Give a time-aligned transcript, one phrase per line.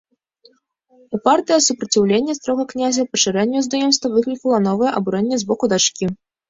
[1.17, 6.05] Упартае супраціўленне старога князя пашырэнню знаёмства выклікала новае абурэнне з боку дачкі.